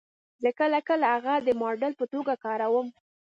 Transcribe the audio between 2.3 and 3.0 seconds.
کاروم